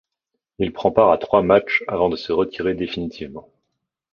[0.57, 3.51] Il prend part à trois matches avant de se retirer définitivement.